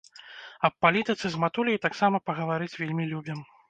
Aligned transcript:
Аб 0.69 0.73
палітыцы 0.85 1.27
з 1.35 1.43
матуляй 1.45 1.79
таксама 1.87 2.25
пагаварыць 2.31 2.75
вельмі 2.83 3.03
любім. 3.17 3.51